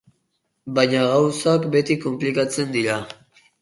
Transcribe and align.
Baina 0.79 1.03
gauzak 1.13 1.69
beti 1.79 2.01
konplikatzen 2.09 2.77
dira. 2.79 3.03